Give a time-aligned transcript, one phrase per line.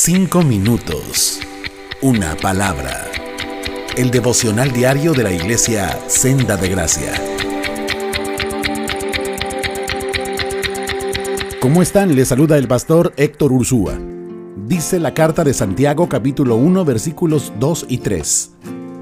[0.00, 1.40] Cinco minutos.
[2.02, 3.10] Una palabra.
[3.96, 7.14] El devocional diario de la iglesia Senda de Gracia.
[11.60, 12.14] ¿Cómo están?
[12.14, 13.98] Les saluda el pastor Héctor Ursúa.
[14.68, 18.52] Dice la carta de Santiago capítulo 1 versículos 2 y 3.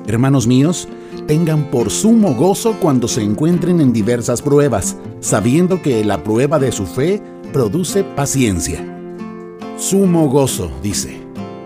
[0.06, 0.88] Hermanos míos,
[1.26, 6.72] tengan por sumo gozo cuando se encuentren en diversas pruebas, sabiendo que la prueba de
[6.72, 7.22] su fe
[7.52, 8.95] produce paciencia
[9.76, 11.20] sumo gozo, dice.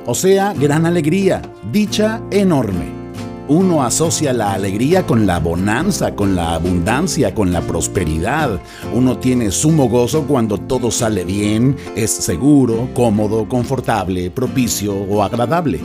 [0.07, 3.01] O sea, gran alegría, dicha enorme.
[3.49, 8.61] Uno asocia la alegría con la bonanza, con la abundancia, con la prosperidad.
[8.95, 15.81] Uno tiene sumo gozo cuando todo sale bien, es seguro, cómodo, confortable, propicio o agradable.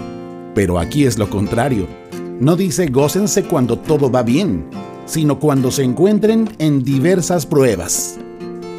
[0.54, 1.88] Pero aquí es lo contrario.
[2.40, 4.66] No dice gócense cuando todo va bien,
[5.06, 8.20] sino cuando se encuentren en diversas pruebas.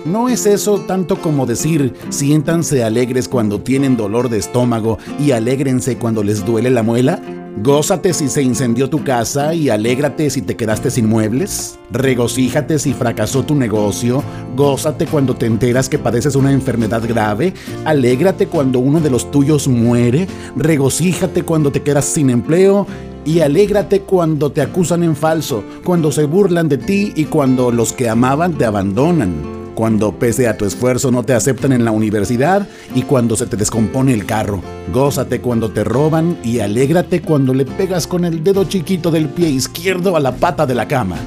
[0.07, 5.99] ¿No es eso tanto como decir siéntanse alegres cuando tienen dolor de estómago y alégrense
[5.99, 7.21] cuando les duele la muela?
[7.61, 11.77] Gózate si se incendió tu casa y alégrate si te quedaste sin muebles.
[11.91, 14.23] Regocíjate si fracasó tu negocio.
[14.55, 17.53] Gózate cuando te enteras que padeces una enfermedad grave.
[17.85, 20.29] Alégrate cuando uno de los tuyos muere.
[20.55, 22.87] Regocíjate cuando te quedas sin empleo.
[23.25, 27.93] Y alégrate cuando te acusan en falso, cuando se burlan de ti y cuando los
[27.93, 32.67] que amaban te abandonan cuando pese a tu esfuerzo no te aceptan en la universidad
[32.95, 34.63] y cuando se te descompone el carro.
[34.93, 39.51] Gózate cuando te roban y alégrate cuando le pegas con el dedo chiquito del pie
[39.51, 41.19] izquierdo a la pata de la cama.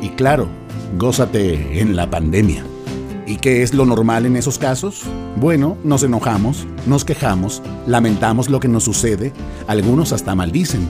[0.00, 0.48] Y claro,
[0.98, 2.64] gózate en la pandemia.
[3.26, 5.02] ¿Y qué es lo normal en esos casos?
[5.36, 9.34] Bueno, nos enojamos, nos quejamos, lamentamos lo que nos sucede,
[9.68, 10.88] algunos hasta maldicen.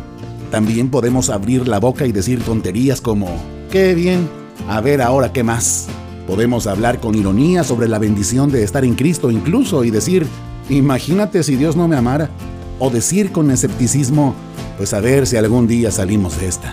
[0.53, 3.29] También podemos abrir la boca y decir tonterías como,
[3.69, 4.29] qué bien,
[4.69, 5.89] a ver ahora qué más.
[6.31, 10.25] Podemos hablar con ironía sobre la bendición de estar en Cristo incluso y decir,
[10.69, 12.31] imagínate si Dios no me amara.
[12.79, 14.37] O decir con escepticismo,
[14.77, 16.73] pues a ver si algún día salimos de esta.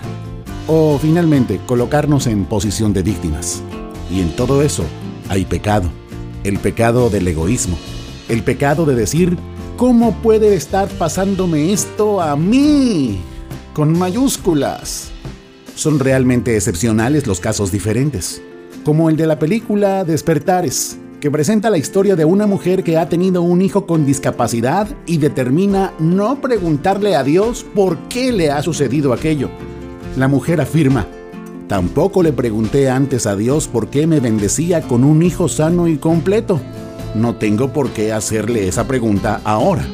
[0.68, 3.60] O finalmente colocarnos en posición de víctimas.
[4.12, 4.84] Y en todo eso
[5.28, 5.90] hay pecado.
[6.44, 7.76] El pecado del egoísmo.
[8.28, 9.36] El pecado de decir,
[9.76, 13.18] ¿cómo puede estar pasándome esto a mí?
[13.74, 15.10] Con mayúsculas.
[15.74, 18.40] Son realmente excepcionales los casos diferentes
[18.84, 23.08] como el de la película Despertares, que presenta la historia de una mujer que ha
[23.08, 28.62] tenido un hijo con discapacidad y determina no preguntarle a Dios por qué le ha
[28.62, 29.50] sucedido aquello.
[30.16, 31.06] La mujer afirma,
[31.66, 35.96] tampoco le pregunté antes a Dios por qué me bendecía con un hijo sano y
[35.96, 36.60] completo.
[37.14, 39.86] No tengo por qué hacerle esa pregunta ahora.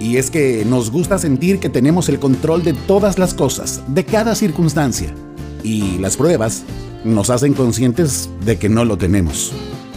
[0.00, 4.04] Y es que nos gusta sentir que tenemos el control de todas las cosas, de
[4.04, 5.14] cada circunstancia.
[5.62, 6.64] Y las pruebas
[7.04, 9.52] nos hacen conscientes de que no lo tenemos.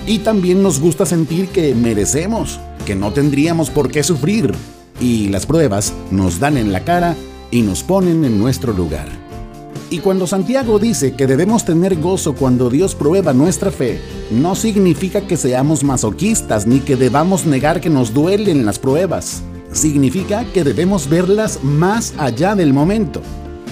[0.05, 4.53] Y también nos gusta sentir que merecemos, que no tendríamos por qué sufrir.
[4.99, 7.15] Y las pruebas nos dan en la cara
[7.51, 9.07] y nos ponen en nuestro lugar.
[9.89, 14.01] Y cuando Santiago dice que debemos tener gozo cuando Dios prueba nuestra fe,
[14.31, 19.43] no significa que seamos masoquistas ni que debamos negar que nos duelen las pruebas.
[19.71, 23.21] Significa que debemos verlas más allá del momento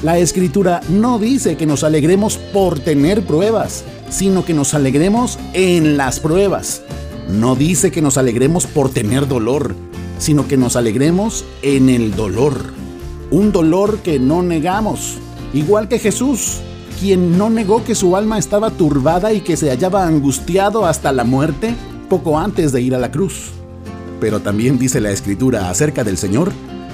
[0.05, 5.97] la escritura no dice que nos alegremos por tener pruebas, sino que nos alegremos en
[5.97, 6.83] las pruebas.
[7.27, 9.73] No dice que nos alegremos por tener dolor,
[10.19, 12.53] sino que nos alegremos en el dolor.
[13.31, 15.17] Un dolor que no negamos,
[15.55, 16.59] igual que Jesús,
[16.99, 21.23] quien no negó que su alma estaba turbada y que se hallaba angustiado hasta la
[21.23, 21.73] muerte
[22.09, 23.53] poco antes de ir a la cruz.
[24.21, 26.51] Pero también dice la escritura acerca del Señor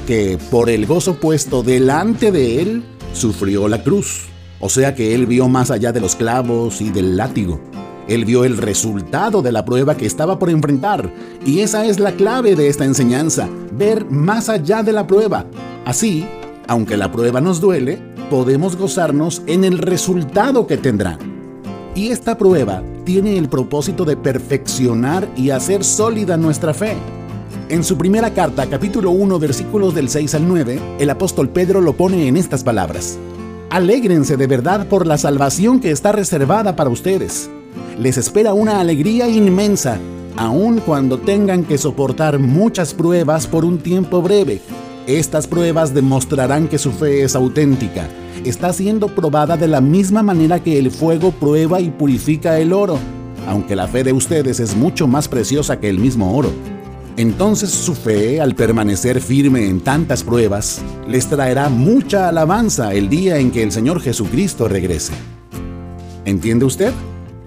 [0.08, 2.84] que por el gozo puesto delante de él,
[3.14, 4.26] sufrió la cruz.
[4.60, 7.60] O sea que él vio más allá de los clavos y del látigo.
[8.08, 11.12] Él vio el resultado de la prueba que estaba por enfrentar.
[11.46, 15.46] Y esa es la clave de esta enseñanza, ver más allá de la prueba.
[15.86, 16.28] Así,
[16.68, 21.18] aunque la prueba nos duele, podemos gozarnos en el resultado que tendrá.
[21.96, 26.96] Y esta prueba tiene el propósito de perfeccionar y hacer sólida nuestra fe.
[27.72, 31.94] En su primera carta, capítulo 1, versículos del 6 al 9, el apóstol Pedro lo
[31.94, 33.18] pone en estas palabras.
[33.70, 37.50] Alégrense de verdad por la salvación que está reservada para ustedes.
[37.98, 40.00] Les espera una alegría inmensa,
[40.36, 44.60] aun cuando tengan que soportar muchas pruebas por un tiempo breve.
[45.08, 48.10] Estas pruebas demostrarán que su fe es auténtica.
[48.44, 53.00] Está siendo probada de la misma manera que el fuego prueba y purifica el oro,
[53.48, 56.52] aunque la fe de ustedes es mucho más preciosa que el mismo oro.
[57.22, 63.38] Entonces su fe, al permanecer firme en tantas pruebas, les traerá mucha alabanza el día
[63.38, 65.14] en que el Señor Jesucristo regrese.
[66.26, 66.92] ¿Entiende usted?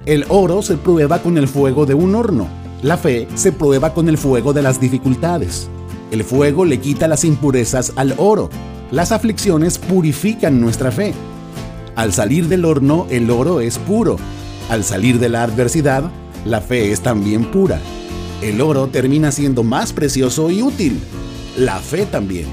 [0.06, 2.46] El oro se prueba con el fuego de un horno.
[2.82, 5.66] La fe se prueba con el fuego de las dificultades.
[6.12, 8.50] El fuego le quita las impurezas al oro.
[8.92, 11.14] Las aflicciones purifican nuestra fe.
[11.96, 14.18] Al salir del horno, el oro es puro.
[14.70, 16.12] Al salir de la adversidad,
[16.44, 17.80] la fe es también pura.
[18.44, 21.00] El oro termina siendo más precioso y útil.
[21.56, 22.44] La fe también.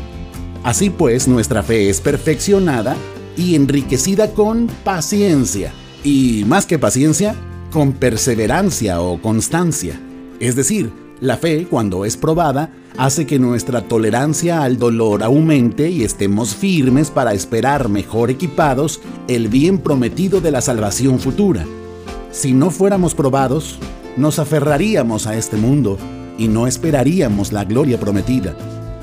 [0.63, 2.95] Así pues, nuestra fe es perfeccionada
[3.35, 5.73] y enriquecida con paciencia.
[6.05, 7.35] Y más que paciencia,
[7.73, 9.99] con perseverancia o constancia.
[10.39, 16.05] Es decir, la fe, cuando es probada, hace que nuestra tolerancia al dolor aumente y
[16.05, 21.65] estemos firmes para esperar mejor equipados el bien prometido de la salvación futura.
[22.31, 23.77] Si no fuéramos probados,
[24.18, 25.98] nos aferraríamos a este mundo
[26.38, 28.56] y no esperaríamos la gloria prometida.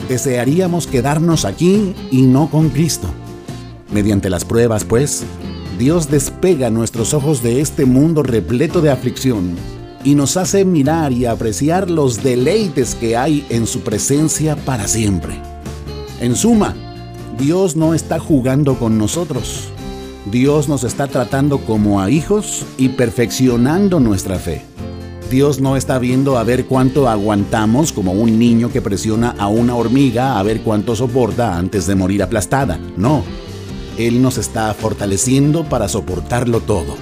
[0.09, 3.09] Desearíamos quedarnos aquí y no con Cristo.
[3.93, 5.25] Mediante las pruebas, pues,
[5.79, 9.57] Dios despega nuestros ojos de este mundo repleto de aflicción
[10.05, 15.35] y nos hace mirar y apreciar los deleites que hay en su presencia para siempre.
[16.21, 16.75] En suma,
[17.39, 19.69] Dios no está jugando con nosotros.
[20.31, 24.68] Dios nos está tratando como a hijos y perfeccionando nuestra fe.
[25.31, 29.75] Dios no está viendo a ver cuánto aguantamos como un niño que presiona a una
[29.75, 32.79] hormiga a ver cuánto soporta antes de morir aplastada.
[32.97, 33.23] No,
[33.99, 36.97] Él nos está fortaleciendo para soportarlo todo.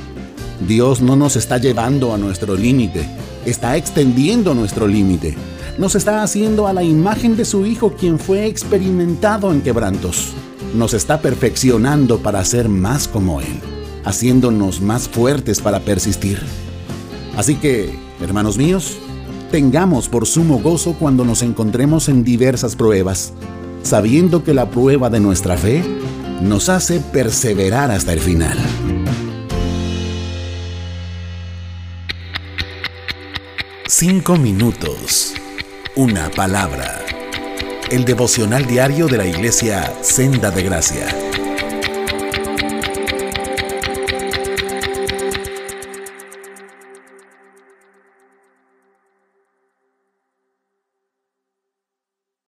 [0.66, 3.06] Dios no nos está llevando a nuestro límite,
[3.44, 5.36] está extendiendo nuestro límite.
[5.78, 10.32] Nos está haciendo a la imagen de su Hijo quien fue experimentado en quebrantos.
[10.74, 13.60] Nos está perfeccionando para ser más como Él,
[14.04, 16.40] haciéndonos más fuertes para persistir.
[17.36, 18.98] Así que, hermanos míos,
[19.50, 23.32] tengamos por sumo gozo cuando nos encontremos en diversas pruebas,
[23.82, 25.82] sabiendo que la prueba de nuestra fe
[26.42, 28.58] nos hace perseverar hasta el final.
[33.88, 35.34] Cinco minutos.
[35.94, 37.00] Una palabra.
[37.90, 41.06] El devocional diario de la iglesia Senda de Gracia.